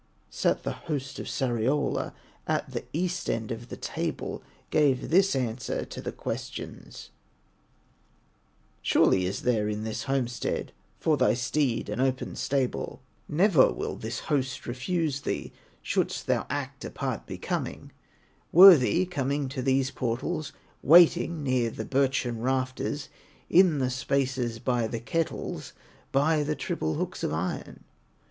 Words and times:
Sat 0.31 0.63
the 0.63 0.71
host 0.71 1.19
of 1.19 1.27
Sariola 1.27 2.13
At 2.47 2.71
the 2.71 2.83
east 2.91 3.29
end 3.29 3.51
of 3.51 3.69
the 3.69 3.77
table, 3.77 4.41
Gave 4.71 5.11
this 5.11 5.35
answer 5.35 5.85
to 5.85 6.01
the 6.01 6.11
questions: 6.11 7.11
"Surely 8.81 9.27
is 9.27 9.43
there 9.43 9.69
in 9.69 9.83
this 9.83 10.05
homestead, 10.05 10.71
For 10.99 11.17
thy 11.17 11.35
steed 11.35 11.87
an 11.87 11.99
open 12.01 12.35
stable, 12.35 12.99
Never 13.29 13.71
will 13.71 13.95
this 13.95 14.21
host 14.21 14.65
refuse 14.65 15.21
thee, 15.21 15.51
Shouldst 15.83 16.25
thou 16.25 16.47
act 16.49 16.83
a 16.83 16.89
part 16.89 17.27
becoming, 17.27 17.91
Worthy, 18.51 19.05
coming 19.05 19.49
to 19.49 19.61
these 19.61 19.91
portals, 19.91 20.51
Waiting 20.81 21.43
near 21.43 21.69
the 21.69 21.85
birchen 21.85 22.41
rafters, 22.41 23.09
In 23.51 23.77
the 23.77 23.91
spaces 23.91 24.57
by 24.57 24.87
the 24.87 24.99
kettles, 24.99 25.73
By 26.11 26.41
the 26.41 26.55
triple 26.55 26.95
hooks 26.95 27.23
of 27.23 27.31
iron." 27.31 27.83